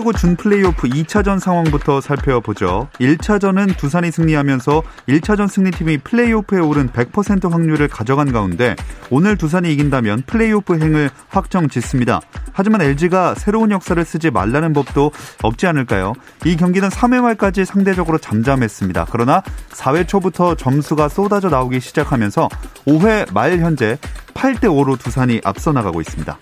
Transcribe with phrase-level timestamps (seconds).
[0.00, 2.88] 프로야구 준 플레이오프 2차전 상황부터 살펴보죠.
[3.00, 8.76] 1차전은 두산이 승리하면서 1차전 승리팀이 플레이오프에 오른 100% 확률을 가져간 가운데
[9.10, 12.20] 오늘 두산이 이긴다면 플레이오프 행을 확정 짓습니다.
[12.52, 16.14] 하지만 LG가 새로운 역사를 쓰지 말라는 법도 없지 않을까요?
[16.46, 19.06] 이 경기는 3회 말까지 상대적으로 잠잠했습니다.
[19.10, 22.48] 그러나 4회 초부터 점수가 쏟아져 나오기 시작하면서
[22.86, 23.98] 5회 말 현재
[24.34, 26.38] 8대 5로 두산이 앞서 나가고 있습니다.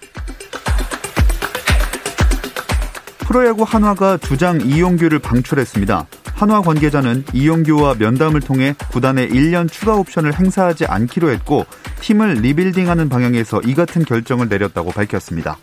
[3.29, 6.07] 프로야구 한화가 주장 이용규를 방출했습니다.
[6.33, 11.67] 한화 관계자는 이용규와 면담을 통해 구단에 1년 추가 옵션을 행사하지 않기로 했고
[12.01, 15.59] 팀을 리빌딩하는 방향에서 이 같은 결정을 내렸다고 밝혔습니다.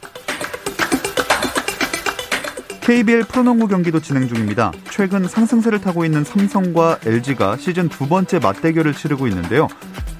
[2.81, 4.71] KBL 프로농구 경기도 진행 중입니다.
[4.91, 9.67] 최근 상승세를 타고 있는 삼성과 LG가 시즌 두 번째 맞대결을 치르고 있는데요.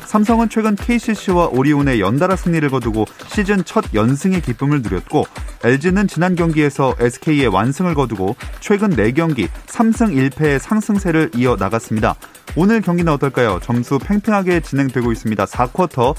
[0.05, 5.25] 삼성은 최근 KCC와 오리온의 연달아 승리를 거두고 시즌 첫 연승의 기쁨을 누렸고
[5.63, 12.15] LG는 지난 경기에서 SK의 완승을 거두고 최근 4경기 3승 1패의 상승세를 이어 나갔습니다.
[12.55, 13.59] 오늘 경기는 어떨까요?
[13.61, 15.45] 점수 팽팽하게 진행되고 있습니다.
[15.45, 16.15] 4쿼터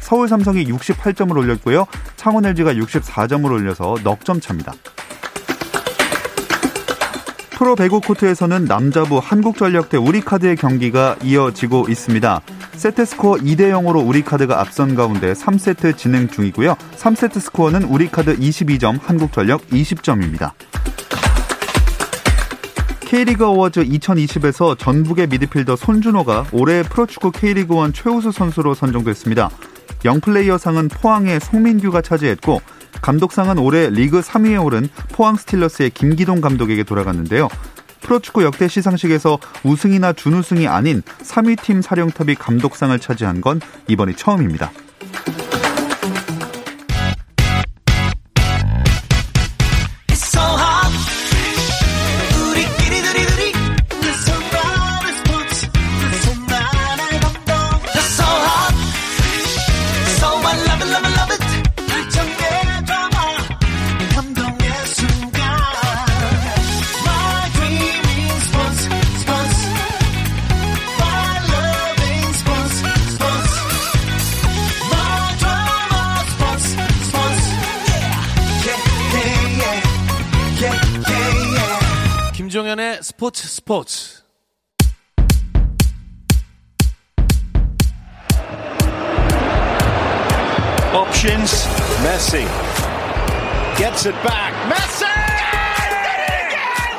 [0.00, 1.86] 서울 삼성이 68점을 올렸고요.
[2.16, 4.72] 창원 LG가 64점을 올려서 넉점 차입니다.
[7.60, 12.40] 프로 배구 코트에서는 남자부 한국전력 대 우리카드의 경기가 이어지고 있습니다.
[12.72, 16.74] 세트 스코어 2대 0으로 우리카드가 앞선 가운데 3세트 진행 중이고요.
[16.96, 20.52] 3세트 스코어는 우리카드 22점, 한국전력 20점입니다.
[23.00, 29.50] K리그 어워즈 2020에서 전북의 미드필더 손준호가 올해 프로축구 K리그1 최우수 선수로 선정됐습니다.
[30.06, 32.62] 영플레이어상은 포항의 송민규가 차지했고
[33.02, 37.48] 감독상은 올해 리그 3위에 오른 포항 스틸러스의 김기동 감독에게 돌아갔는데요.
[38.00, 44.72] 프로축구 역대 시상식에서 우승이나 준우승이 아닌 3위 팀 사령탑이 감독상을 차지한 건 이번이 처음입니다.
[83.70, 84.24] 스포츠
[90.92, 91.68] options.
[92.02, 92.44] Messi
[93.78, 94.52] gets it back.
[94.68, 95.06] Messi!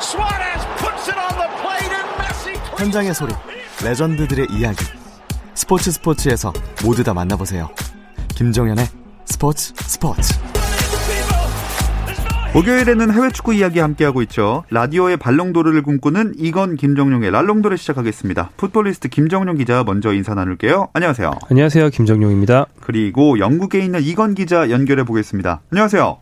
[0.00, 2.54] Suarez puts it on the plate and Messi.
[2.78, 3.34] 현장의 소리,
[3.84, 4.82] 레전드들의 이야기.
[5.54, 7.68] 스포츠 스포츠에서 모두 다 만나보세요.
[8.34, 8.88] 김정현의
[9.26, 10.32] 스포츠 스포츠.
[12.54, 14.64] 목요일에는 해외 축구 이야기 함께하고 있죠.
[14.68, 18.50] 라디오의 발롱도르를 꿈꾸는 이건 김정용의 랄롱도르 시작하겠습니다.
[18.58, 20.90] 풋볼리스트 김정용 기자 먼저 인사 나눌게요.
[20.92, 21.30] 안녕하세요.
[21.48, 21.88] 안녕하세요.
[21.88, 22.66] 김정용입니다.
[22.82, 25.62] 그리고 영국에 있는 이건 기자 연결해 보겠습니다.
[25.70, 26.18] 안녕하세요.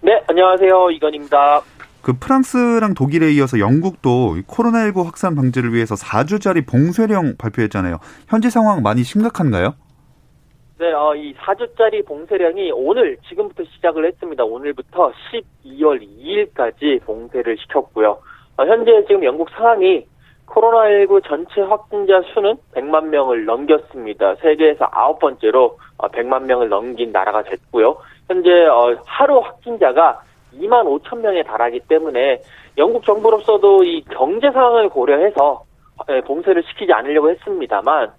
[0.00, 0.90] 네, 안녕하세요.
[0.92, 1.60] 이건입니다.
[2.00, 7.98] 그 프랑스랑 독일에 이어서 영국도 코로나19 확산 방지를 위해서 4주짜리 봉쇄령 발표했잖아요.
[8.28, 9.74] 현지 상황 많이 심각한가요?
[10.84, 14.44] 네, 어, 이 4주짜리 봉쇄령이 오늘 지금부터 시작을 했습니다.
[14.44, 15.12] 오늘부터
[15.64, 18.18] 12월 2일까지 봉쇄를 시켰고요.
[18.58, 20.04] 어, 현재 지금 영국 상황이
[20.44, 24.34] 코로나19 전체 확진자 수는 100만 명을 넘겼습니다.
[24.42, 27.96] 세계에서 아홉 번째로 어, 100만 명을 넘긴 나라가 됐고요.
[28.28, 30.20] 현재 어, 하루 확진자가
[30.52, 32.42] 2만 5천 명에 달하기 때문에
[32.76, 35.64] 영국 정부로서도 이 경제 상황을 고려해서
[36.10, 38.12] 예, 봉쇄를 시키지 않으려고 했습니다만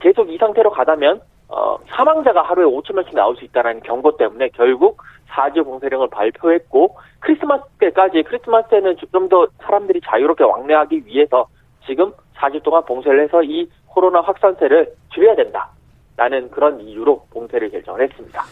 [0.00, 5.02] 계속 이 상태로 가다면 어, 사망자가 하루에 5천 명씩 나올 수 있다는 경고 때문에 결국
[5.30, 11.46] 4주 봉쇄령을 발표했고 크리스마스 때까지 크리스마스 때는 좀 더 사람들이 자유롭게 왕래하기 위해서
[11.86, 15.70] 지금 4주 동안 봉쇄를 해서 이 코로나 확산세를 줄여야 된다.
[16.16, 18.42] 라는 그런 이유로 봉쇄를 결정을 했습니다.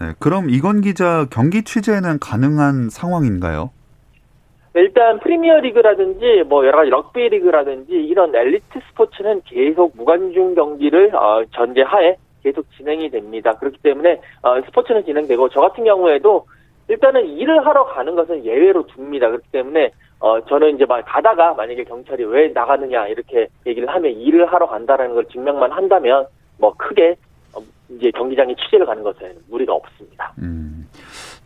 [0.00, 3.70] 네, 그럼 이건 기자 경기 취재는 가능한 상황인가요?
[4.74, 11.42] 일단 프리미어 리그라든지 뭐 여러 가지 럭비 리그라든지 이런 엘리트 스포츠는 계속 무관중 경기를 어,
[11.52, 12.16] 전제하에
[12.48, 13.52] 계속 진행이 됩니다.
[13.52, 16.46] 그렇기 때문에 어, 스포츠는 진행되고 저 같은 경우에도
[16.88, 19.28] 일단은 일을 하러 가는 것은 예외로 둡니다.
[19.28, 19.90] 그렇기 때문에
[20.20, 25.14] 어 저는 이제 막 가다가 만약에 경찰이 왜 나가느냐 이렇게 얘기를 하면 일을 하러 간다라는
[25.14, 26.26] 걸 증명만 한다면
[26.58, 27.14] 뭐 크게
[27.54, 27.60] 어,
[27.90, 30.32] 이제 경기장에 취재를 가는 것은 무리가 없습니다.
[30.38, 30.77] 음.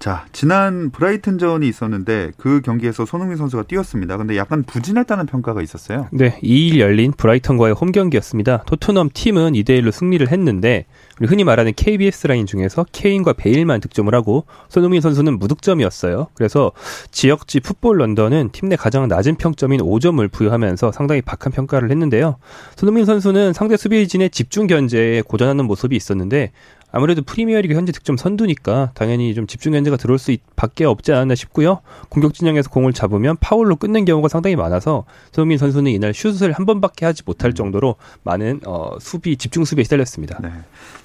[0.02, 4.16] 자, 지난 브라이튼전이 있었는데 그 경기에서 손흥민 선수가 뛰었습니다.
[4.16, 6.08] 근데 약간 부진했다는 평가가 있었어요.
[6.10, 8.64] 네, 2일 열린 브라이턴과의 홈 경기였습니다.
[8.66, 10.86] 토트넘 팀은 2대 1로 승리를 했는데
[11.20, 16.26] 흔히 말하는 KBS 라인 중에서 케인과 베일만 득점을 하고 손흥민 선수는 무득점이었어요.
[16.34, 16.72] 그래서
[17.12, 22.38] 지역지 풋볼 런던은 팀 내 가장 낮은 평점인 5점을 부여하면서 상당히 박한 평가를 했는데요.
[22.74, 26.50] 손흥민 선수는 상대 수비진의 집중 견제에 고전하는 모습이 있었는데
[26.92, 31.80] 아무래도 프리미어리그 현재 득점 선두니까 당연히 좀 집중 견제가 들어올 수 밖에 없지 않았나 싶고요.
[32.10, 37.06] 공격 진영에서 공을 잡으면 파울로 끝낸 경우가 상당히 많아서 손흥민 선수는 이날 슛을 한 번밖에
[37.06, 40.38] 하지 못할 정도로 많은 어, 수비 집중 수비에 시달렸습니다.
[40.42, 40.50] 네.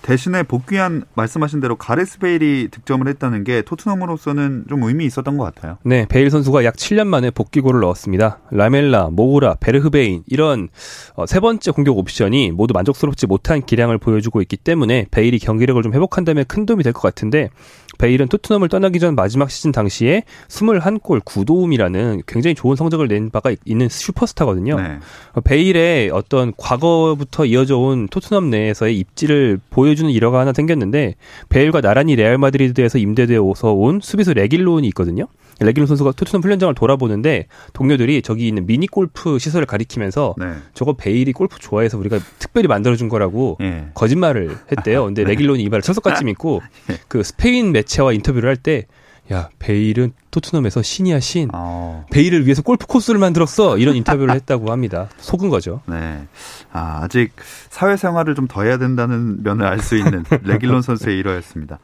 [0.01, 5.77] 대신에 복귀한 말씀하신 대로 가레스 베일이 득점을 했다는 게 토트넘으로서는 좀 의미 있었던 것 같아요.
[5.83, 8.39] 네, 베일 선수가 약 7년 만에 복귀골을 넣었습니다.
[8.51, 10.67] 라멜라, 모우라, 베르흐베인 이런
[11.15, 15.83] 어, 세 번째 공격 옵션이 모두 만족스럽지 못한 기량을 보여주고 있기 때문에 베일이 경기력 을
[15.83, 17.49] 좀 회복한다면 큰 도움이 될 것 같은데
[17.97, 23.89] 베일은 토트넘을 떠나기 전 마지막 시즌 당시에 21골 9도움이라는 굉장히 좋은 성적을 낸 바가 있는
[23.89, 24.79] 슈퍼스타거든요.
[24.79, 24.99] 네.
[25.43, 31.15] 베일의 어떤 과거부터 이어져 온 토트넘 내에서의 입지를 보여주는 일화가 하나 생겼는데
[31.49, 35.27] 베일과 나란히 레알 마드리드에서 임대되어서 온 수비수 레길론이 있거든요.
[35.59, 40.53] 레길론 선수가 토트넘 훈련장을 돌아보는데 동료들이 저기 있는 미니 골프 시설을 가리키면서 네.
[40.73, 43.89] 저거 베일이 골프 좋아해서 우리가 특별히 만들어준 거라고 네.
[43.93, 45.05] 거짓말을 했대요.
[45.05, 45.29] 근데 네.
[45.31, 46.61] 레길론이 이 말을 철석같이 믿고
[46.91, 46.97] 예.
[47.07, 48.85] 그 스페인 매체와 인터뷰를 할 때
[49.31, 51.49] 야, 베일은 토트넘에서 신이야, 신.
[51.53, 52.05] 어.
[52.11, 53.77] 베일을 위해서 골프 코스를 만들었어.
[53.77, 55.09] 이런 인터뷰를 했다고 합니다.
[55.17, 55.81] 속은 거죠.
[55.85, 56.25] 네.
[56.71, 57.33] 아, 아직
[57.69, 61.77] 사회생활을 좀 더 해야 된다는 면을 알 수 있는 레길론 선수의 일화였습니다.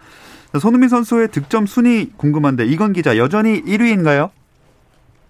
[0.59, 4.29] 손흥민 선수의 득점 순위 궁금한데 이건 기자 여전히 1위인가요?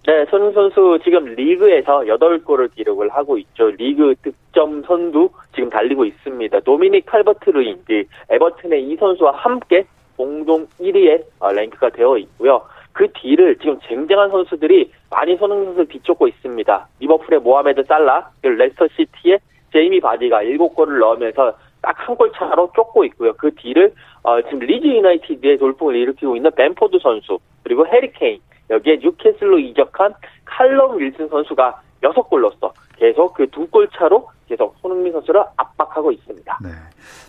[0.05, 3.71] 네, 손흥민 선수 지금 리그에서 8골을 기록을 하고 있죠.
[3.71, 6.59] 리그 득점 선두 지금 달리고 있습니다.
[6.59, 7.81] 도미닉 칼버트 르윈,
[8.29, 9.85] 에버튼의 이 선수와 함께
[10.17, 12.61] 공동 1위에 어, 랭크가 되어 있고요.
[12.91, 16.87] 그 뒤를 지금 쟁쟁한 선수들이 많이 손흥민 선수를 뒤쫓고 있습니다.
[16.99, 19.39] 리버풀의 모하메드 살라, 레스터 시티의
[19.71, 23.33] 제이미 바디가 7골을 넣으면서 딱 한 골 차로 쫓고 있고요.
[23.33, 23.93] 그 뒤를
[24.23, 28.39] 어, 지금 리즈 유나이티드의 돌풍을 일으키고 있는 뱀포드 선수 그리고 해리 케인
[28.71, 30.13] 여기에 뉴캐슬로 이적한
[30.45, 32.73] 칼럼 윌슨 선수가 6골 넣었어.
[32.97, 36.59] 계속 그 두 골 차로 계속 손흥민 선수를 압박하고 있습니다.
[36.63, 36.69] 네.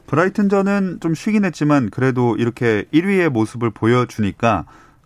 [0.07, 4.65] 브라이튼전은 좀 쉬긴 했지만 그래도 이렇게 1위의 모습을 보여주니까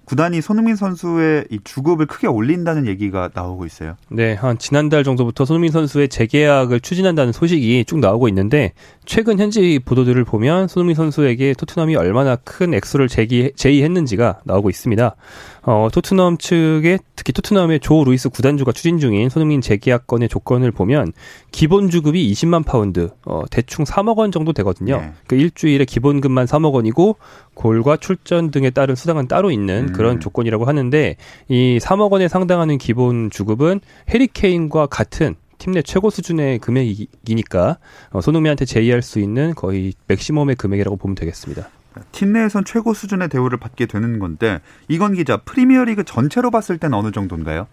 [0.09, 3.95] 구단이 손흥민 선수의 이 주급을 크게 올린다는 얘기가 나오고 있어요.
[4.09, 8.73] 네, 한 지난달 정도부터 손흥민 선수의 재계약을 추진한다는 소식이 쭉 나오고 있는데
[9.05, 15.15] 최근 현지 보도들을 보면 손흥민 선수에게 토트넘이 얼마나 큰 액수를 제기, 제의했는지가 나오고 있습니다.
[15.71, 21.13] 어, 토트넘 측에 특히 토트넘의 조 루이스 구단주가 추진 중인 손흥민 재계약 건의 조건을 보면
[21.53, 24.97] 기본 주급이 20만 파운드, 어, 대충 3억 원 정도 되거든요.
[24.97, 25.13] 네.
[25.27, 27.19] 그 일주일에 기본금만 3억 원이고
[27.53, 29.93] 골과 출전 등에 따른 수당은 따로 있는 음.
[29.93, 31.17] 그런 조건이라고 하는데
[31.49, 37.77] 이 3억 원에 상당하는 기본 주급은 해리 케인과 같은 팀내 최고 수준의 금액이니까
[38.13, 41.69] 어, 손흥민한테 제의할 수 있는 거의 맥시멈의 금액이라고 보면 되겠습니다.
[42.13, 47.11] 팀 내에선 최고 수준의 대우를 받게 되는 건데 이건 기자 프리미어리그 전체로 봤을 때는 어느
[47.11, 47.67] 정도인가요?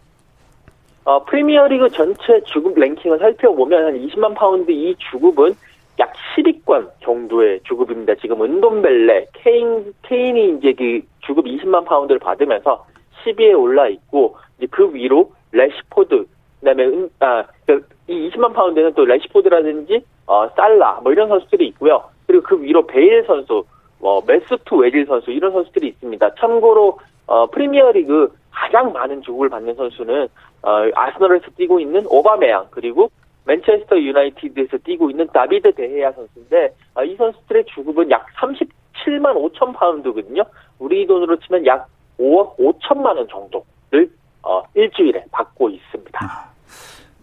[1.06, 5.54] 어, 프리미어리그 전체 주급 랭킹을 살펴보면 한 20만 파운드 이 주급은
[6.00, 8.16] 약 10위권 정도의 주급입니다.
[8.16, 12.86] 지금 은돈벨레, 케인, 케인이 이제 그 주급 20만 파운드를 받으면서
[13.24, 16.26] 10위에 올라 있고 이제 그 위로 래시포드,
[16.60, 22.04] 그다음에 은, 아, 그이 20만 파운드는 또 래시포드라든지 어, 살라 뭐 이런 선수들이 있고요.
[22.28, 23.64] 그리고 그 위로 베일 선수,
[24.06, 26.36] 뭐 메수트 외질 선수 이런 선수들이 있습니다.
[26.36, 30.28] 참고로 어, 프리미어리그 가장 많은 주급을 받는 선수는
[30.62, 33.10] 어, 아스널에서 뛰고 있는 오바메양 그리고
[33.46, 40.44] 맨체스터 유나이티드에서 뛰고 있는 다비드 데헤아 선수인데 어, 이 선수들의 주급은 약 37만 5천 파운드거든요.
[40.78, 41.88] 우리 돈으로 치면 약
[42.20, 44.12] 5억 5천만 원 정도를
[44.44, 46.55] 어, 일주일에 받고 있습니다.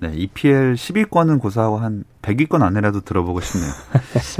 [0.02, 3.70] 아, 네, EPL 10위권은 고사하고 한 100위권 안에라도 들어보고 싶네요.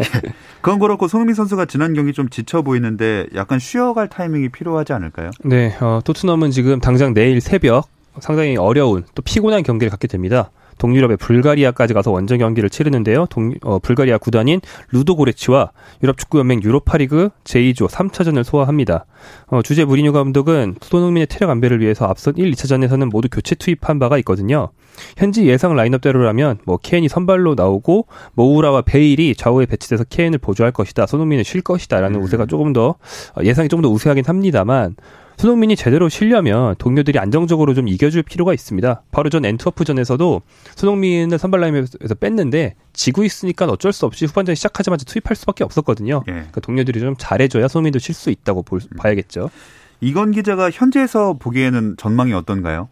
[0.60, 5.30] 그건 그렇고 손흥민 선수가 지난 경기 좀 지쳐 보이는데 약간 쉬어갈 타이밍이 필요하지 않을까요?
[5.44, 7.88] 네, 어, 토트넘은 지금 당장 내일 새벽
[8.20, 10.50] 상당히 어려운 또 피곤한 경기를 갖게 됩니다.
[10.82, 13.26] 동유럽의 불가리아까지 가서 원정 경기를 치르는데요.
[13.30, 14.60] 동, 어, 불가리아 구단인
[14.90, 15.70] 루도고레치와
[16.02, 19.06] 유럽 축구연맹 유로파리그 제2조 3차전을 소화합니다.
[19.46, 24.18] 어, 주제 무리뉴 감독은 손흥민의 체력 안배를 위해서 앞선 1, 2차전에서는 모두 교체 투입한 바가
[24.18, 24.70] 있거든요.
[25.16, 31.06] 현지 예상 라인업대로라면 뭐 케인이 선발로 나오고 모우라와 베일이 좌우에 배치돼서 케인을 보조할 것이다.
[31.06, 32.24] 손흥민은 쉴 것이다라는 음.
[32.24, 32.96] 우세가 조금 더
[33.36, 34.96] 어, 예상이 조금 더 우세하긴 합니다만
[35.42, 39.02] 손흥민이 제대로 쉬려면 동료들이 안정적으로 좀 이겨줄 필요가 있습니다.
[39.10, 40.40] 바로 전 엔트워프전에서도
[40.76, 46.22] 손흥민을 선발 라인에서 뺐는데 지고 있으니까 어쩔 수 없이 후반전 시작하자마자 투입할 수밖에 없었거든요.
[46.28, 46.32] 예.
[46.32, 49.50] 그러니까 동료들이 좀 잘해줘야 손흥민도 쉴 수 있다고 볼, 봐야겠죠.
[50.00, 52.88] 이건 기자가 현지에서 보기에는 전망이 어떤가요?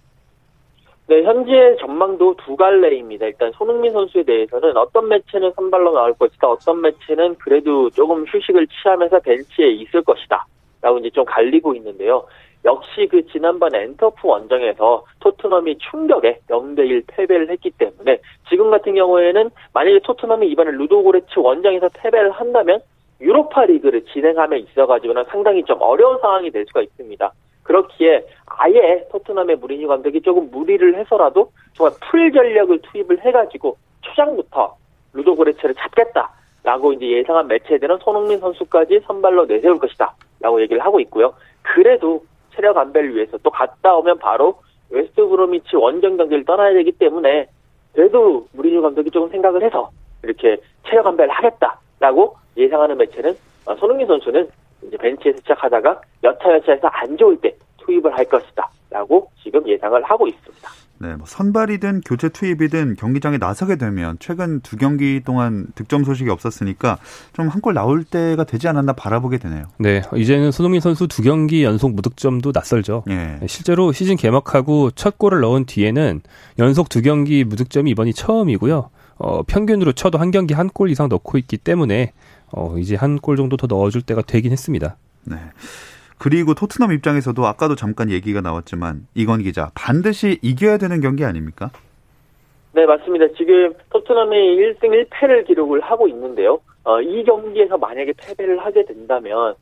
[1.07, 3.27] 네, 현재 전망도 두 갈래입니다.
[3.27, 9.21] 일단 손흥민 선수에 대해서는 어떤 매체는 선발로 나올 것이다, 어떤 매체는 그래도 조금 휴식을 취하면서
[9.21, 10.47] 벤치에 있을 것이다.
[10.83, 12.25] 라고 이제 좀 갈리고 있는데요.
[12.65, 18.19] 역시 그 지난번 앤트워프 원정에서 토트넘이 충격의 0대1 패배를 했기 때문에
[18.49, 22.81] 지금 같은 경우에는 만약에 토트넘이 이번에 루도고레츠 원정에서 패배를 한다면
[23.21, 27.33] 유로파 리그를 진행함에 있어가지고는 상당히 좀 어려운 상황이 될 수가 있습니다.
[27.63, 34.77] 그렇기에 아예 토트넘의 무리뉴 감독이 조금 무리를 해서라도 정말 풀 전력을 투입을 해가지고 초장부터
[35.13, 41.35] 루도고레츠를 잡겠다라고 이제 예상한 매체들은 손흥민 선수까지 선발로 내세울 것이다 라고 얘기를 하고 있고요.
[41.63, 47.47] 그래도 체력 안배를 위해서 또 갔다 오면 바로 웨스트 브로미치 원정 경기를 떠나야 되기 때문에
[47.93, 49.91] 그래도 무리뉴 감독이 조금 생각을 해서
[50.23, 50.57] 이렇게
[50.89, 53.35] 체력 안배를 하겠다라고 예상하는 매체는
[53.67, 54.49] 어, 손흥민 선수는
[54.83, 60.69] 이제 벤치에서 시작하다가 여차여차해서 안 좋을 때 투입을 할 것이다라고 지금 예상을 하고 있습니다.
[61.03, 66.99] 네, 뭐 선발이든 교체 투입이든 경기장에 나서게 되면 최근 두 경기 동안 득점 소식이 없었으니까
[67.33, 69.65] 좀 한 골 나올 때가 되지 않았나 바라보게 되네요.
[69.79, 73.05] 네, 이제는 손흥민 선수 두 경기 연속 무득점도 낯설죠.
[73.09, 73.41] 예.
[73.47, 76.21] 실제로 시즌 개막하고 첫 골을 넣은 뒤에는
[76.59, 78.91] 연속 두 경기 무득점이 이번이 처음이고요.
[79.19, 82.13] 어, 평균으로 쳐도 한 경기 한 골 이상 넣고 있기 때문에
[82.53, 84.97] 어, 이제 한 골 정도 더 넣어줄 때가 되긴 했습니다.
[85.25, 85.37] 네.
[86.21, 91.71] 그리고 토트넘 입장에서도 아까도 잠깐 얘기가 나왔지만 이건 기자 반드시 이겨야 되는 경기 아닙니까?
[92.73, 93.29] 네, 맞습니다.
[93.39, 96.61] 지금 토트넘이 1승 1패를 기록을 하고 있는데요.
[96.85, 99.55] 어, 이 경기에서 만약에 패배를 하게 된다면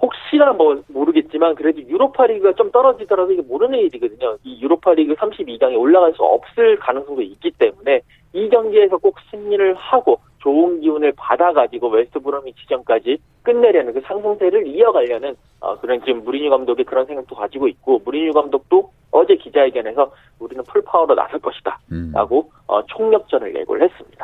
[0.00, 4.38] 혹시나 뭐 모르겠지만 그래도 유로파 리그가 좀 떨어지더라도 이게 모르는 일이거든요.
[4.44, 8.00] 이 유로파 리그 32강에 올라갈 수 없을 가능성도 있기 때문에
[8.32, 15.76] 이 경기에서 꼭 승리를 하고 좋은 기운을 받아가지고 웨스트 브로미치전까지 끝내려는 그 상승세를 이어가려는 어,
[15.80, 21.40] 그런 지금 무리뉴 감독의 그런 생각도 가지고 있고 무리뉴 감독도 어제 기자회견에서 우리는 풀파워로 나설
[21.40, 22.12] 것이다 음.
[22.14, 24.15] 라고 어, 총력전을 예고를 했습니다.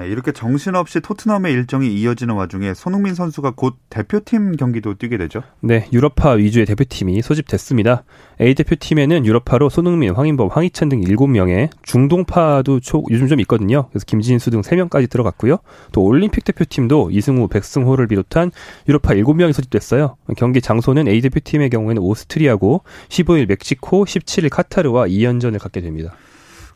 [0.00, 5.42] 네, 이렇게 정신없이 토트넘의 일정이 이어지는 와중에 손흥민 선수가 곧 대표팀 경기도 뛰게 되죠.
[5.60, 8.04] 네, 유럽파 위주의 대표팀이 소집됐습니다.
[8.40, 13.88] A 대표팀에는 유럽파로 손흥민, 황인범, 황희찬 등 7명에 중동파도 초, 요즘 좀 있거든요.
[13.90, 15.58] 그래서 김진수 등 3명까지 들어갔고요.
[15.92, 18.52] 또 올림픽 대표팀도 이승우, 백승호를 비롯한
[18.88, 20.16] 유럽파 7명이 소집됐어요.
[20.38, 26.14] 경기 장소는 A 대표팀의 경우에는 오스트리아고 15일 멕시코, 17일 카타르와 2연전을 갖게 됩니다.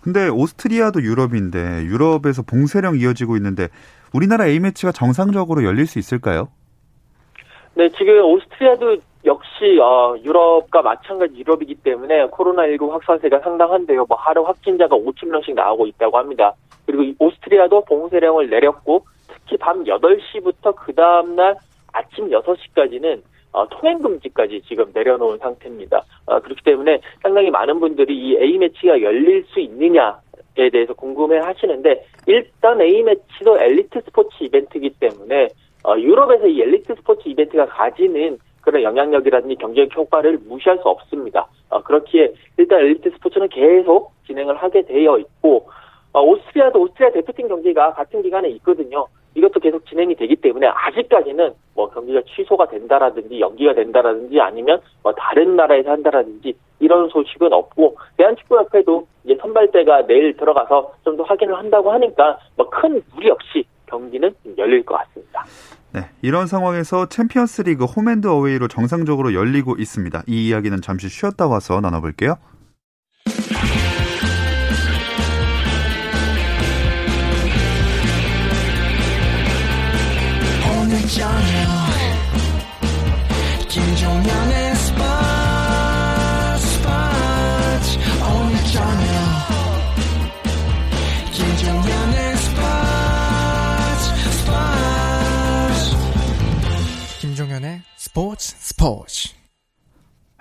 [0.05, 3.69] 근데 오스트리아도 유럽인데 유럽에서 봉쇄령 이어지고 있는데
[4.13, 6.49] 우리나라 A매치가 정상적으로 열릴 수 있을까요?
[7.73, 14.05] 네, 지금 오스트리아도 역시 어, 유럽과 마찬가지 유럽이기 때문에 코로나19 확산세가 상당한데요.
[14.07, 16.53] 뭐 하루 확진자가 5천 명씩 나오고 있다고 합니다.
[16.85, 21.57] 그리고 이 오스트리아도 봉쇄령을 내렸고 특히 밤 8시부터 그 다음날
[21.95, 23.23] 아침 6시까지는
[23.55, 26.03] 어, 통행 금지까지 지금 내려놓은 상태입니다.
[26.27, 30.19] 어, 그렇기 때문에 상당히 많은 분들이 이 A 매치가 열릴 수 있느냐
[30.57, 35.49] 에 대해서 궁금해 하시는데 일단 A 매치도 엘리트 스포츠 이벤트이기 때문에
[35.85, 41.47] 어, 유럽에서 이 엘리트 스포츠 이벤트가 가지는 그런 영향력이라든지 경제적 효과를 무시할 수 없습니다.
[41.71, 45.69] 어, 그렇기에 일단 엘리트 스포츠는 계속 진행을 하게 되어 있고
[46.13, 49.07] 어, 오스트리아도 오스트리아 대표팀 경기가 같은 기간에 있거든요.
[49.35, 55.57] 이것도 계속 진행이 되기 때문에 아직까지는 뭐 경기가 취소가 된다라든지 연기가 된다라든지 아니면 뭐 다른
[55.57, 62.39] 나라에서 한다라든지 이런 소식은 없고 대한축구협회도 이제 선발대가 내일 들어가서 좀 더 확인을 한다고 하니까
[62.57, 65.45] 뭐 큰 무리 없이 경기는 열릴 것 같습니다.
[65.93, 70.23] 네, 이런 상황에서 챔피언스리그 홈앤드 어웨이로 정상적으로 열리고 있습니다.
[70.27, 72.35] 이 이야기는 잠시 쉬었다 와서 나눠볼게요.
[98.15, 99.29] 스포츠 스포츠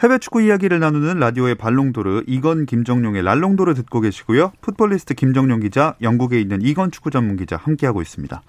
[0.04, 4.52] 해외 축구 이야기를 나누는 라디오의 발롱도르 이건 김정용의 라롱도르 듣고 계시고요.
[4.62, 8.44] 풋볼리스트 김정용 기자, 영국에 있는 이건 축구 전문 기자 함께하고 있습니다.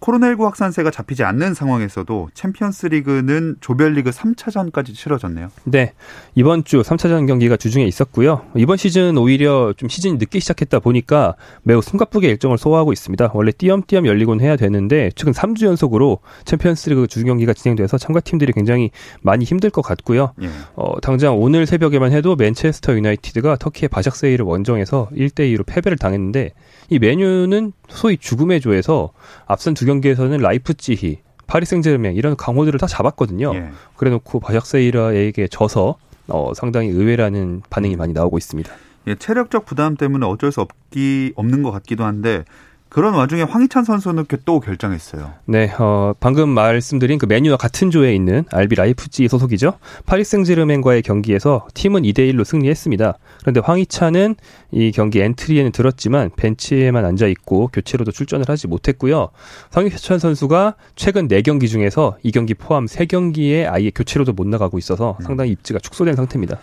[0.00, 5.50] 코로나19 확산세가 잡히지 않는 상황에서도 챔피언스 리그는 조별리그 3차전까지 치러졌네요.
[5.64, 5.92] 네.
[6.34, 8.42] 이번 주 3차전 경기가 주중에 있었고요.
[8.56, 13.30] 이번 시즌 오히려 좀 시즌이 늦게 시작했다 보니까 매우 숨가쁘게 일정을 소화하고 있습니다.
[13.34, 18.52] 원래 띄엄띄엄 열리곤 해야 되는데 최근 3주 연속으로 챔피언스 리그 주중 경기가 진행돼서 참가 팀들이
[18.52, 18.90] 굉장히
[19.22, 20.32] 많이 힘들 것 같고요.
[20.42, 20.48] 예.
[20.74, 26.52] 어, 당장 오늘 새벽에만 해도 맨체스터 유나이티드가 터키의 바샥셰히르를 원정에서 1대 2로 패배를 당했는데
[26.90, 29.12] 이 맨유는 소위 죽음의 조에서
[29.46, 33.52] 앞선 두 경기에서는 라이프치히, 파리 생제르맹 이런 강호들을 다 잡았거든요.
[33.54, 33.70] 예.
[33.96, 38.72] 그래놓고 바샥셰히르에게 져서 어, 상당히 의외라는 반응이 많이 나오고 있습니다.
[39.06, 42.42] 예, 체력적 부담 때문에 어쩔 수 없기 없는 것 같기도 한데
[42.88, 45.32] 그런 와중에 황희찬 선수는 또 결정했어요.
[45.44, 49.74] 네, 어, 방금 말씀드린 그 메뉴와 같은 조에 있는 알비 라이프찌 소속이죠.
[50.06, 53.18] 파리 생제르맹과의 경기에서 팀은 2대 1로 승리했습니다.
[53.40, 54.36] 그런데 황희찬은
[54.70, 59.28] 이 경기 엔트리에는 들었지만 벤치에만 앉아 있고 교체로도 출전을 하지 못했고요.
[59.72, 65.50] 황희찬 선수가 최근 4경기 중에서 이 경기 포함 3경기에 아예 교체로도 못 나가고 있어서 상당히
[65.52, 66.58] 입지가 축소된 상태입니다.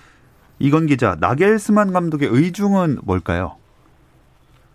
[0.58, 3.58] 이건 기자, 나겔스만 감독의 의중은 뭘까요?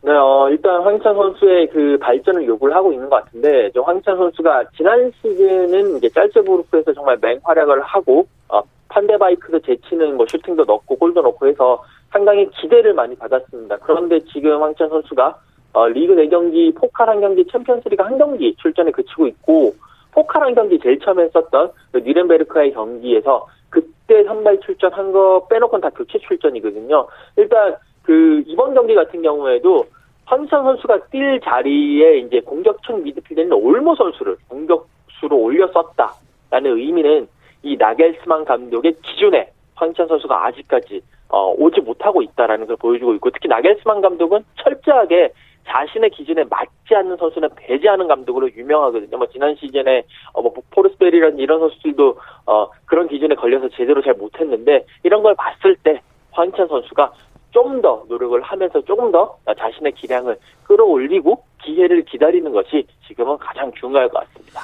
[0.02, 4.70] 네, 어, 일단 황희찬 선수의 그 발전을 요구를 하고 있는 것 같은데, 저 황희찬 선수가
[4.74, 11.46] 지난 시즌은 이제 짤츠부르크에서 정말 맹활약을 하고, 어, 판데바이크도 제치는 뭐 슈팅도 넣고 골도 넣고
[11.46, 13.76] 해서 상당히 기대를 많이 받았습니다.
[13.82, 15.36] 그런데 지금 황희찬 선수가
[15.72, 19.74] 어, 리그 4경기, 포칼 한 경기, 챔피언스리그 한 경기 출전에 그치고 있고,
[20.12, 25.90] 포칼 한 경기 제일 처음에 했었던 그 니렌베르크의 경기에서 그때 선발 출전한 거 빼놓고는 다
[25.90, 27.06] 교체 출전이거든요.
[27.36, 29.86] 일단 그 이번 경기 같은 경우에도
[30.24, 37.28] 황희찬 선수가 뛸 자리에 이제 공격형 미드필더인 올모 선수를 공격수로 올렸었다라는 의미는
[37.62, 43.48] 이 나겔스만 감독의 기준에 황희찬 선수가 아직까지 어, 오지 못하고 있다라는 걸 보여주고 있고 특히
[43.48, 45.32] 나겔스만 감독은 철저하게
[45.66, 49.16] 자신의 기준에 맞지 않는 선수는 배제하는 감독으로 유명하거든요.
[49.16, 50.02] 뭐 지난 시즌에
[50.32, 55.76] 어, 뭐 포르스베리라는 이런 선수들도 어, 그런 기준에 걸려서 제대로 잘 못했는데 이런 걸 봤을
[55.82, 56.00] 때
[56.32, 57.12] 황희찬 선수가
[57.50, 64.08] 좀 더 노력을 하면서 조금 더 자신의 기량을 끌어올리고 기회를 기다리는 것이 지금은 가장 중요할
[64.08, 64.60] 것 같습니다.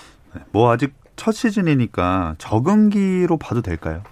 [0.52, 4.02] 뭐 아직 첫 시즌이니까 적응기로 봐도 될까요?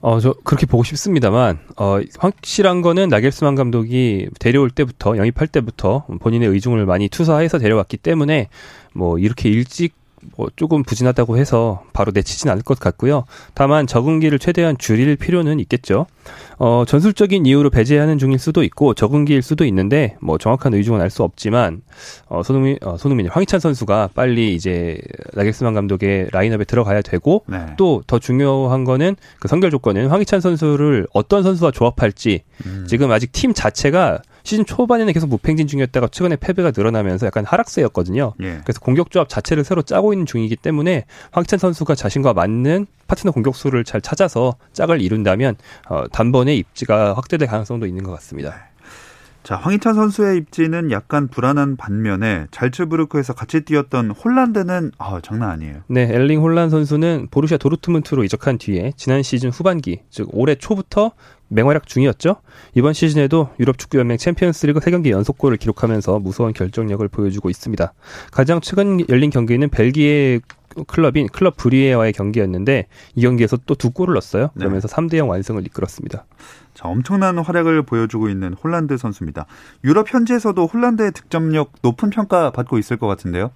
[0.00, 6.48] 어, 저 그렇게 보고 싶습니다만 어, 확실한 거는 나겔스만 감독이 데려올 때부터 영입할 때부터 본인의
[6.48, 8.48] 의중을 많이 투사해서 데려왔기 때문에
[8.94, 9.94] 뭐 이렇게 일찍
[10.36, 13.24] 뭐 조금 부진하다고 해서 바로 내치진 않을 것 같고요.
[13.54, 16.06] 다만 적응기를 최대한 줄일 필요는 있겠죠.
[16.58, 21.22] 어, 전술적인 이유로 배제하는 중일 수도 있고 적응기일 수도 있는데 뭐 정확한 의중은 알 수
[21.22, 21.82] 없지만
[22.28, 24.98] 어, 손흥민 어, 손흥민 황희찬 선수가 빨리 이제
[25.34, 27.58] 나겔스만 감독의 라인업에 들어가야 되고 네.
[27.78, 32.86] 또더 중요한 거는 그 선결 조건은 황희찬 선수를 어떤 선수와 조합할지 음.
[32.88, 38.34] 지금 아직 팀 자체가 시즌 초반에는 계속 무팽진 중이었다가 최근에 패배가 늘어나면서 약간 하락세였거든요.
[38.42, 38.60] 예.
[38.62, 43.82] 그래서 공격 조합 자체를 새로 짜고 있는 중이기 때문에 황희찬 선수가 자신과 맞는 파트너 공격수를
[43.82, 45.56] 잘 찾아서 짝을 이룬다면
[45.88, 48.54] 어, 단번에 입지가 확대될 가능성도 있는 것 같습니다.
[49.46, 55.82] 자, 황희찬 선수의 입지는 약간 불안한 반면에 잘츠부르크에서 같이 뛰었던 홀란드는 아, 장난 아니에요.
[55.86, 61.12] 네, 엘링 홀란 선수는 보루시아 도르트문트로 이적한 뒤에 지난 시즌 후반기, 즉 올해 초부터
[61.48, 62.36] 맹활약 중이었죠.
[62.74, 67.92] 이번 시즌에도 유럽 축구 연맹 챔피언스리그 3경기 연속골을 기록하면서 무서운 결정력을 보여주고 있습니다.
[68.32, 70.40] 가장 최근 열린 경기는 벨기에
[70.86, 74.50] 클럽인 클럽 브뤼허와의 경기였는데 이 경기에서 또 두 골을 넣었어요.
[74.58, 76.24] 그러면서 3대 0 완승을 이끌었습니다.
[76.74, 79.46] 자, 엄청난 활약을 보여주고 있는 홀란드 선수입니다.
[79.84, 83.50] 유럽 현지에서도 홀란드의 득점력 높은 평가 받고 있을 것 같은데요.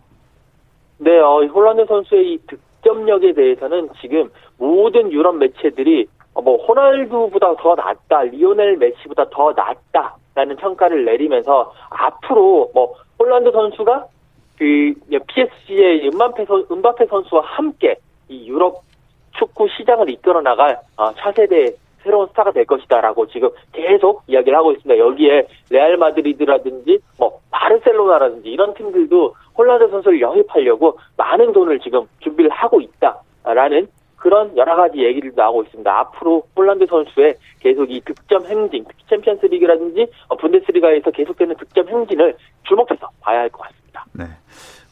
[0.98, 7.74] 네, 어, 홀란드 선수의 이 득점력에 대해서는 지금 모든 유럽 매체들이 어, 뭐 호날두보다 더
[7.74, 14.06] 낫다, 리오넬 메시보다 더 낫다라는 평가를 내리면서 앞으로 뭐 홀란드 선수가
[14.56, 14.94] 그
[15.26, 17.96] PSG의 음바페, 선, 음바페 선수와 함께
[18.28, 18.82] 이 유럽
[19.38, 24.98] 축구 시장을 이끌어 나갈 어, 차세대 새로운 스타가 될 것이다라고 지금 계속 이야기를 하고 있습니다.
[24.98, 32.80] 여기에 레알 마드리드라든지 뭐 바르셀로나라든지 이런 팀들도 홀란드 선수를 영입하려고 많은 돈을 지금 준비를 하고
[32.80, 33.88] 있다라는
[34.20, 35.90] 그런 여러 가지 얘기를 나오고 있습니다.
[35.90, 42.36] 앞으로 홀란드 선수의 계속 이 득점 행진, 특히 챔피언스 리그라든지 어, 분데스리가에서 계속되는 득점 행진을
[42.68, 44.04] 주목해서 봐야 할 것 같습니다.
[44.12, 44.24] 네.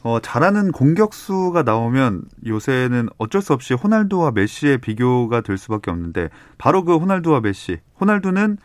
[0.03, 6.83] 어, 잘하는 공격수가 나오면 요새는 어쩔 수 없이 호날두와 메시의 비교가 될 수밖에 없는데 바로
[6.83, 7.77] 그 호날두와 메시.
[8.01, 8.57] 호날두는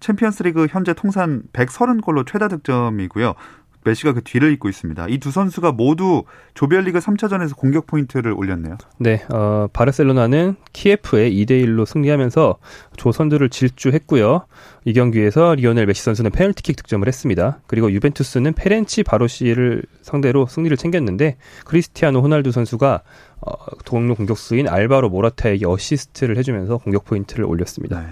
[0.00, 3.34] 챔피언스리그 현재 통산 130골로 최다 득점이고요.
[3.84, 5.06] 메시가 그 뒤를 잇고 있습니다.
[5.08, 8.76] 이 두 선수가 모두 조별리그 3차전에서 공격 포인트를 올렸네요.
[8.98, 12.58] 네, 어, 바르셀로나는 키예프에 2대 1로 승리하면서
[12.96, 14.46] 조선두를 질주했고요.
[14.84, 17.60] 이 경기에서 리오넬 메시 선수는 페널티킥 득점을 했습니다.
[17.68, 23.02] 그리고 유벤투스는 페렌츠바로시를 상대로 승리를 챙겼는데 크리스티아노 호날두 선수가
[23.44, 28.00] 어, 동료 공격수인 알바로 모라타에게 어시스트를 해주면서 공격 포인트를 올렸습니다.
[28.00, 28.06] 네.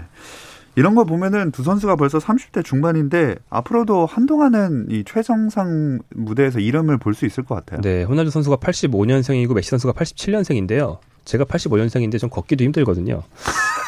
[0.75, 7.13] 이런 거 보면은 두 선수가 벌써 30대 중반인데 앞으로도 한동안은 이 최정상 무대에서 이름을 볼
[7.13, 7.81] 수 있을 것 같아요.
[7.81, 10.99] 네, 호날두 선수가 85년생이고 메시 선수가 87년생인데요.
[11.25, 13.21] 제가 85년생인데 좀 걷기도 힘들거든요.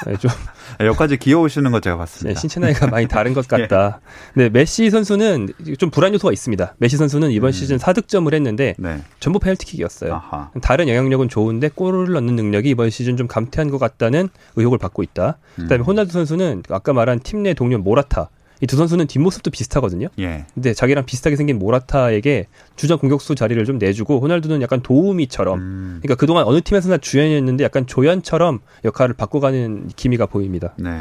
[0.06, 0.32] 네, 좀
[0.79, 2.39] 여기까지 기어오시는 거 제가 네, 봤습니다.
[2.39, 3.99] 신체 나이가 많이 다른 것 같다.
[4.36, 6.75] 네, 메시 선수는 좀 불안 요소가 있습니다.
[6.77, 7.51] 메시 선수는 이번 음.
[7.51, 9.01] 시즌 4득점을 했는데 네.
[9.19, 10.13] 전부 페널티킥이었어요.
[10.13, 10.51] 아하.
[10.62, 15.38] 다른 영향력은 좋은데 골을 넣는 능력이 이번 시즌 좀 감퇴한 것 같다는 의혹을 받고 있다.
[15.56, 15.86] 그다음에 음.
[15.86, 18.29] 호날두 선수는 아까 말한 팀 내 동료 모라타
[18.63, 20.08] 이 두 선수는 뒷모습도 비슷하거든요.
[20.19, 20.45] 예.
[20.54, 22.47] 근데 자기랑 비슷하게 생긴 모라타에게
[22.78, 25.99] 주전 공격수 자리를 좀 내주고 호날두는 약간 도우미처럼 음.
[26.02, 30.73] 그러니까 그동안 어느 팀에서나 주연이었는데 약간 조연처럼 역할을 바꿔가는 기미가 보입니다.
[30.78, 30.91] 네.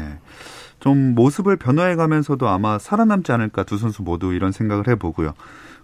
[0.81, 5.33] 좀 모습을 변화해 가면서도 아마 살아남지 않을까 두 선수 모두 이런 생각을 해 보고요.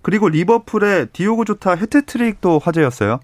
[0.01, 3.21] 그리고 리버풀의 디오고 조타 해트트릭도 화제였어요.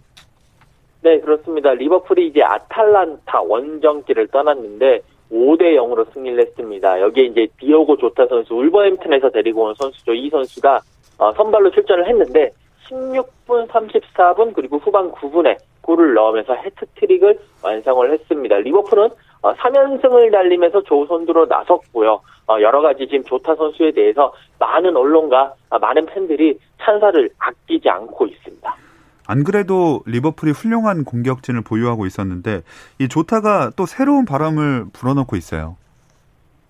[1.04, 1.74] 네, 그렇습니다.
[1.74, 5.02] 리버풀이 이제 아탈란타 원정길을 떠났는데
[5.36, 7.02] 5대 0으로 승리를 했습니다.
[7.02, 10.14] 여기에 이제 디오고 조타 선수 울버햄튼에서 데리고 온 선수죠.
[10.14, 10.82] 이 선수가
[11.18, 12.52] 어, 선발로 출전을 했는데
[12.88, 18.58] 16분 34분 그리고 후반 9분에 골을 넣으면서 해트트릭을 완성을 했습니다.
[18.58, 19.10] 리버풀은
[19.42, 22.22] 어, 3연승을 달리면서 조선두로 나섰고요.
[22.48, 28.28] 어, 여러 가지 지금 조타 선수에 대해서 많은 언론과 아, 많은 팬들이 찬사를 아끼지 않고
[28.28, 28.85] 있습니다.
[29.28, 32.62] 안 그래도 리버풀이 훌륭한 공격진을 보유하고 있었는데
[33.00, 35.78] 이 조타가 또 새로운 바람을 불어넣고 있어요.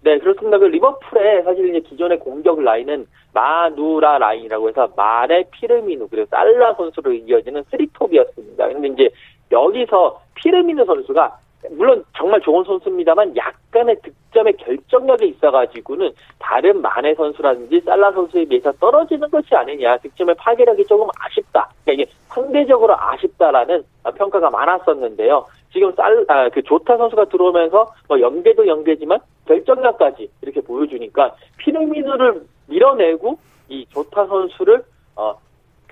[0.02, 0.60] 네, 그렇습니다.
[0.60, 7.12] 그 리버풀의 사실 이제 기존의 공격 라인은 마누라 라인이라고 해서 마네 피르미누 그리고 살라 선수로
[7.12, 8.68] 이어지는 쓰리톱이었습니다.
[8.68, 9.10] 근데 이제
[9.52, 11.40] 여기서 피르미누 선수가
[11.72, 19.30] 물론 정말 좋은 선수입니다만 약간의 득점의 결정력이 있어가지고는 다른 마네 선수라든지 살라 선수에 비해서 떨어지는
[19.30, 21.70] 것이 아니냐 득점의 파괴력이 조금 아쉽다.
[21.84, 23.84] 그러니까 이게 상대적으로 아쉽다라는
[24.16, 25.46] 평가가 많았었는데요.
[25.72, 33.38] 지금 쌀, 아, 그 조타 선수가 들어오면서 뭐 연계도 연계지만 결정력까지 이렇게 보여주니까 피르미누를 밀어내고
[33.70, 34.84] 이 조타 선수를
[35.16, 35.38] 어,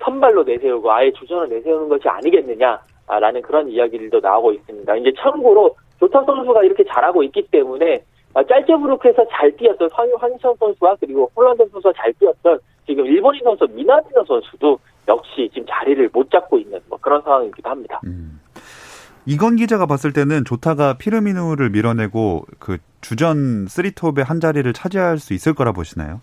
[0.00, 4.96] 선발로 내세우고 아예 주전을 내세우는 것이 아니겠느냐 라는 그런 이야기들도 나오고 있습니다.
[4.96, 8.02] 이제 참고로 조타 선수가 이렇게 잘하고 있기 때문에
[8.34, 13.66] 아, 짤제브루크에서 잘 뛰었던 황, 황희찬 선수와 그리고 홀란드 선수가 잘 뛰었던 지금 일본인 선수
[13.70, 18.00] 미나티노 선수도 역시 지금 자리를 못 잡고 있는 뭐 그런 상황이기도 합니다.
[18.04, 18.40] 음.
[19.26, 25.54] 이건 기자가 봤을 때는 조타가 피르미누를 밀어내고 그 주전 쓰리톱의 한 자리를 차지할 수 있을
[25.54, 26.20] 거라 보시나요?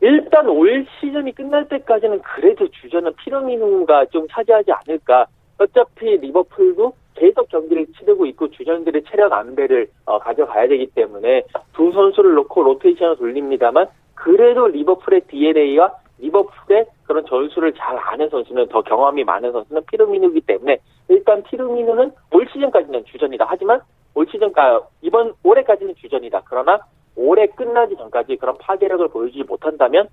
[0.00, 5.26] 일단 올 시즌이 끝날 때까지는 그래도 주전은 피르미누가 좀 차지하지 않을까.
[5.60, 11.42] 어차피 리버풀도 계속 경기를 치르고 있고 주전들의 체력 안배를 어, 가져가야 되기 때문에
[11.74, 18.80] 두 선수를 놓고 로테이션을 돌립니다만 그래도 리버풀의 DNA와 리버풀의 그런 전술을 잘 아는 선수는 더
[18.82, 23.44] 경험이 많은 선수는 피르미누이기 때문에 일단 피르미누는 올 시즌까지는 주전이다.
[23.48, 23.80] 하지만
[24.14, 26.42] 올 시즌까 이번 올해까지는 주전이다.
[26.46, 26.80] 그러나
[27.16, 30.08] 올해 끝나기 전까지 그런 파괴력을 보여주지 못한다면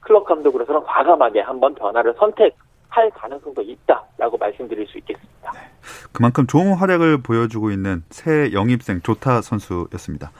[0.00, 2.54] 클럽 감독으로서는 과감하게 한번 변화를 선택
[2.88, 5.52] 할 가능성도 있다라고 말씀드릴 수 있겠습니다.
[6.12, 10.32] 그만큼 좋은 활약을 보여주고 있는 새 영입생 조타 선수였습니다.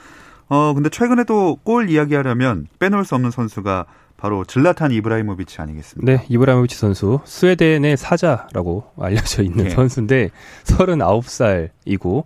[0.49, 3.85] 어 근데 최근에도 골 이야기하려면 빼놓을 수 없는 선수가
[4.17, 6.11] 바로 즐라탄 이브라히모비치 아니겠습니까?
[6.11, 9.69] 네, 이브라히모비치 선수 스웨덴의 사자라고 알려져 있는 예.
[9.69, 10.31] 선수인데
[10.65, 12.25] 39살이고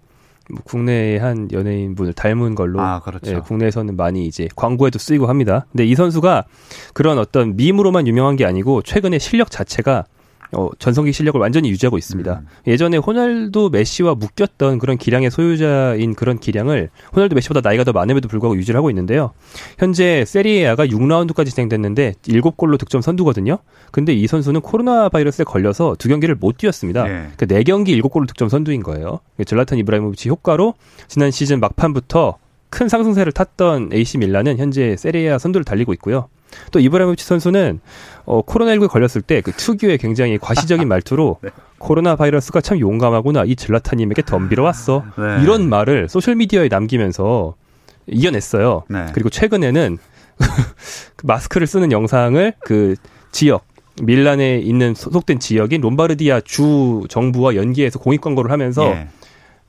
[0.49, 3.31] 뭐 국내의 한 연예인분을 닮은 걸로 아, 그렇죠.
[3.31, 5.65] 예, 국내에서는 많이 이제 광고에도 쓰이고 합니다.
[5.71, 6.45] 근데 이 선수가
[6.93, 10.05] 그런 어떤 밈으로만 유명한 게 아니고 최근에 실력 자체가
[10.55, 12.41] 어, 전성기 실력을 완전히 유지하고 있습니다.
[12.41, 12.47] 음.
[12.67, 18.57] 예전에 호날두 메시와 묶였던 그런 기량의 소유자인 그런 기량을 호날두 메시보다 나이가 더 많음에도 불구하고
[18.57, 19.31] 유지를 하고 있는데요.
[19.77, 23.59] 현재 세리에아가 6라운드까지 진행됐는데 7골로 득점 선두거든요.
[23.91, 27.09] 근데 이 선수는 코로나 바이러스에 걸려서 두 경기를 못 뛰었습니다.
[27.09, 27.27] 예.
[27.37, 29.19] 그 4경기 7골로 득점 선두인 거예요.
[29.45, 30.73] 즐라탄 이브라히모비치 효과로
[31.07, 32.37] 지난 시즌 막판부터
[32.69, 36.27] 큰 상승세를 탔던 AC 밀란은 현재 세리에아 선두를 달리고 있고요.
[36.71, 37.79] 또 이브라히모비치 선수는
[38.25, 41.49] 어, 코로나19에 걸렸을 때 그 특유의 굉장히 과시적인 말투로 네.
[41.77, 45.43] 코로나 바이러스가 참 용감하구나 이 즐라탄님에게 덤비러 왔어 네.
[45.43, 47.55] 이런 말을 소셜 미디어에 남기면서
[48.07, 48.83] 이겨냈어요.
[48.89, 49.05] 네.
[49.13, 49.97] 그리고 최근에는
[51.15, 52.95] 그 마스크를 쓰는 영상을 그
[53.31, 53.65] 지역
[54.01, 59.07] 밀란에 있는 소속된 지역인 롬바르디아 주 정부와 연계해서 공익 광고를 하면서 예.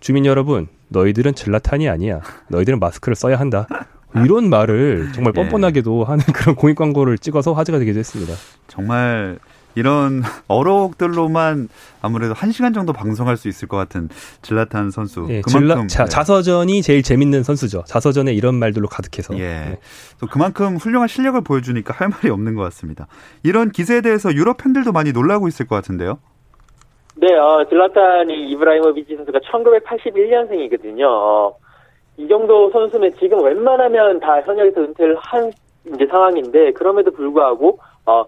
[0.01, 2.21] 주민 여러분, 너희들은 질라탄이 아니야.
[2.49, 3.67] 너희들은 마스크를 써야 한다.
[4.23, 5.41] 이런 말을 정말 예.
[5.43, 8.35] 뻔뻔하게도 하는 그런 공익 광고를 찍어서 화제가 되기도 했습니다.
[8.69, 9.39] 정말
[9.77, 11.69] 이런 어록들로만
[12.01, 14.09] 아무래도 한 시간 정도 방송할 수 있을 것 같은
[14.43, 15.27] 즐라탄 선수.
[15.31, 16.09] 예, 그만큼 즐라- 자, 네.
[16.11, 17.83] 자서전이 제일 재밌는 선수죠.
[17.87, 19.35] 자서전에 이런 말들로 가득해서.
[19.39, 19.43] 예.
[19.43, 19.79] 네.
[20.21, 23.09] 또 그만큼 훌륭한 실력을 보여주니까 할 말이 없는 것 같습니다.
[23.43, 26.19] 이런 기세에 대해서 유럽 팬들도 많이 놀라고 있을 것 같은데요.
[27.17, 31.05] 네, 어, 즐라탄 이브라히모비치 선수가 1981년생이거든요.
[31.09, 31.57] 어,
[32.17, 35.51] 이 정도 선수는 지금 웬만하면 다 현역에서 은퇴를 한
[35.87, 38.25] 이제 상황인데 그럼에도 불구하고 어,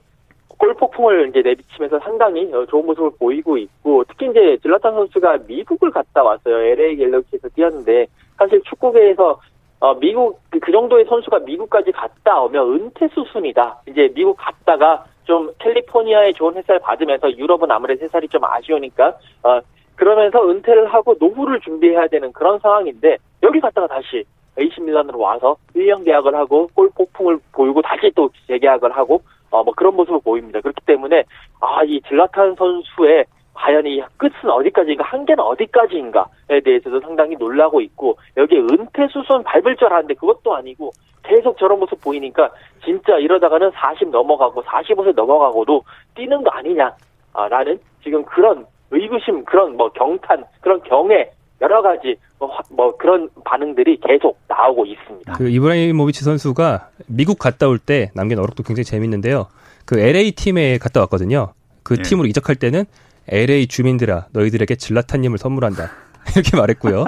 [0.59, 5.91] 골 폭풍을 이제 내비치면서 상당히 어, 좋은 모습을 보이고 있고 특히 이제 즐라탄 선수가 미국을
[5.91, 6.57] 갔다 왔어요.
[6.57, 9.41] LA 갤럭시에서 뛰었는데 사실 축구계에서
[9.79, 13.83] 어, 미국 그, 그 정도의 선수가 미국까지 갔다 오면 은퇴 수순이다.
[13.89, 19.61] 이제 미국 갔다가 좀 캘리포니아의 좋은 햇살 받으면서 유럽은 아무래도 햇살이 좀 아쉬우니까 어,
[19.97, 24.25] 그러면서 은퇴를 하고 노후를 준비해야 되는 그런 상황인데 여기 갔다가 다시
[24.59, 29.73] AC 밀란으로 와서 1년 계약을 하고 골 폭풍을 보이고 다시 또 재계약을 하고 어, 뭐
[29.75, 30.61] 그런 모습을 보입니다.
[30.61, 31.25] 그렇기 때문에
[31.61, 33.25] 아, 이 질라탄 선수의
[33.57, 39.87] 과연 이 끝은 어디까지인가, 한계는 어디까지인가에 대해서도 상당히 놀라고 있고, 여기에 은퇴 수순 밟을 줄
[39.87, 42.51] 알았는데 그것도 아니고, 계속 저런 모습 보이니까,
[42.85, 45.83] 진짜 이러다가는 40 넘어가고, 45세 넘어가고도
[46.15, 46.95] 뛰는 거 아니냐,
[47.33, 52.97] 아, 라는 지금 그런 의구심, 그런 뭐 경탄, 그런 경애, 여러 가지 뭐, 화- 뭐
[52.97, 55.33] 그런 반응들이 계속 나오고 있습니다.
[55.35, 59.47] 그 이브라히모비치 선수가 미국 갔다 올 때 남긴 어록도 굉장히 재밌는데요.
[59.87, 61.53] 그 LA 팀에 갔다 왔거든요.
[61.83, 62.03] 그 예.
[62.03, 62.85] 팀으로 이적할 때는
[63.29, 65.91] LA 주민들아 너희들에게 질라탄님을 선물한다
[66.37, 67.05] 이렇게 말했고요.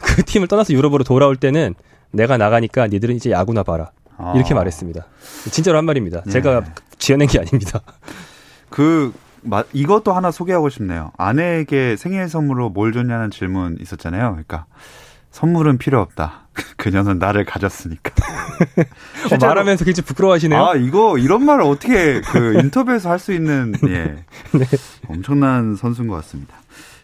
[0.00, 1.74] 그 팀을 떠나서 유럽으로 돌아올 때는
[2.10, 3.90] 내가 나가니까 니들은 이제 야구나 봐라
[4.34, 4.56] 이렇게 아.
[4.56, 5.06] 말했습니다.
[5.52, 6.22] 진짜로 한 말입니다.
[6.26, 6.30] 예.
[6.30, 6.64] 제가
[6.98, 7.80] 지어낸 게 아닙니다.
[8.70, 9.23] 그 마-
[9.72, 11.12] 이것도 하나 소개하고 싶네요.
[11.18, 14.30] 아내에게 생일 선물로 뭘 줬냐는 질문 있었잖아요.
[14.30, 14.66] 그러니까
[15.30, 16.46] 선물은 필요 없다.
[16.76, 18.12] 그녀는 나를 가졌으니까.
[19.32, 20.64] 어, 말하면서 굉장히 부끄러워하시네요.
[20.64, 24.64] 아 이거 이런 말을 어떻게 그 인터뷰에서 할 수 있는 예 네.
[25.08, 26.54] 엄청난 선수인 것 같습니다.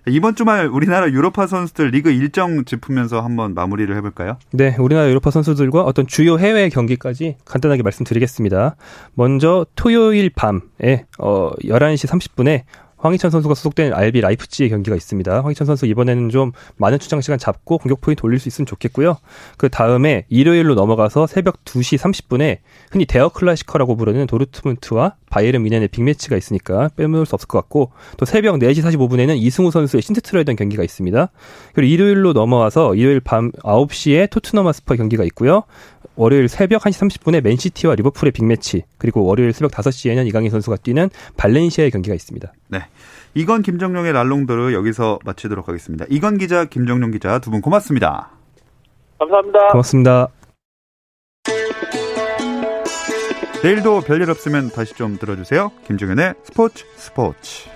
[0.07, 4.39] 이번 주말 우리나라 유로파 선수들 리그 일정 짚으면서 한번 마무리를 해볼까요?
[4.53, 8.77] 네, 우리나라 유로파 선수들과 어떤 주요 해외 경기까지 간단하게 말씀드리겠습니다.
[9.15, 12.63] 먼저 토요일 밤에 어 11시 30분에
[13.01, 15.43] 황희찬 선수가 소속된 RB 라이프치의 경기가 있습니다.
[15.43, 19.17] 황희찬 선수 이번에는 좀 많은出장 시간 잡고 공격 포인트 올릴 수 있으면 좋겠고요.
[19.57, 22.59] 그 다음에 일요일로 넘어가서 새벽 2시 30분에
[22.91, 28.27] 흔히 Der Klassiker라고 부르는 도르트문트와 바이에른 뮌헨의 빅매치가 있으니까 빼놓을 수 없을 것 같고 또
[28.27, 31.31] 새벽 4시 45분에는 이승우 선수의 신트트레이던 경기가 있습니다.
[31.75, 35.65] 그리고 일요일로 넘어와서 일요일 밤 9시에 토트넘 홋스퍼 경기가 있고요.
[36.21, 41.91] 월요일 새벽 1시 30분에 맨시티와 리버풀의 빅매치, 그리고 월요일 새벽 5시에는 이강인 선수가 뛰는 발렌시아의
[41.91, 42.53] 경기가 있습니다.
[42.69, 42.81] 네.
[43.33, 46.05] 이건 김정용의 발롱도르 여기서 마치도록 하겠습니다.
[46.11, 48.33] 이건 기자, 김정용 기자 두 분 고맙습니다.
[49.19, 49.69] 감사합니다.
[49.69, 50.29] 고맙습니다.
[53.63, 55.73] 내일도 별일 없으면 다시 좀 들어주세요.
[55.87, 57.71] 김정현의 스포츠 스포츠.